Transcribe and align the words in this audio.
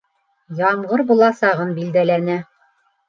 Ямғыр 0.61 1.03
буласағын 1.13 1.75
билдәләне. 1.81 2.39